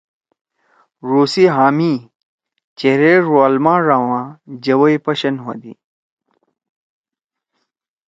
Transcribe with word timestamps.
ڙو 1.07 1.21
سی 1.31 1.43
ہآ 1.55 1.67
می 1.77 1.93
چیرے 2.77 3.13
ڙوأل 3.25 3.55
ماڙا 3.65 3.97
ما 4.07 4.21
جوَئی 4.63 4.97
پَشَن 5.05 5.35
ہودی۔ 5.43 5.73